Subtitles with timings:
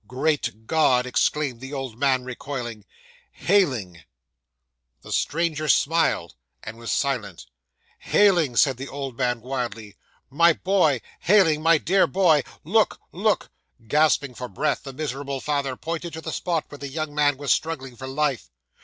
[0.07, 2.85] '"Great God!" exclaimed the old man, recoiling,
[3.33, 4.01] "Heyling!"
[5.03, 7.45] 'The stranger smiled, and was silent.
[8.05, 9.95] '"Heyling!" said the old man wildly;
[10.27, 13.51] "my boy, Heyling, my dear boy, look, look!"
[13.87, 17.53] Gasping for breath, the miserable father pointed to the spot where the young man was
[17.53, 18.49] struggling for life.